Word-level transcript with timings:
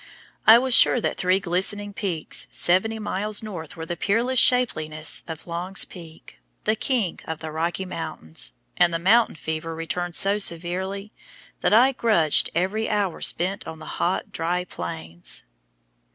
I 0.47 0.57
was 0.57 0.73
sure 0.73 0.99
that 0.99 1.15
three 1.17 1.39
glistening 1.39 1.93
peaks 1.93 2.47
seventy 2.49 2.97
miles 2.97 3.43
north 3.43 3.77
were 3.77 3.85
the 3.85 3.95
peerless 3.95 4.39
shapeliness 4.39 5.23
of 5.27 5.45
Long's 5.45 5.85
Peak, 5.85 6.39
the 6.63 6.75
king 6.75 7.19
of 7.25 7.37
the 7.37 7.51
Rocky 7.51 7.85
Mountains, 7.85 8.53
and 8.75 8.91
the 8.91 8.97
"mountain 8.97 9.35
fever" 9.35 9.75
returned 9.75 10.15
so 10.15 10.39
severely 10.39 11.11
that 11.59 11.71
I 11.71 11.91
grudged 11.91 12.49
every 12.55 12.89
hour 12.89 13.21
spent 13.21 13.67
on 13.67 13.77
the 13.77 14.21
dry, 14.31 14.59
hot 14.61 14.69
plains. 14.69 15.43